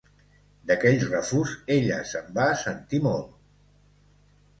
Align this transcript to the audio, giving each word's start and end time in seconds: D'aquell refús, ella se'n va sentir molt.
D'aquell 0.69 1.03
refús, 1.09 1.51
ella 1.75 1.99
se'n 2.13 2.31
va 2.39 2.47
sentir 2.63 3.01
molt. 3.05 3.37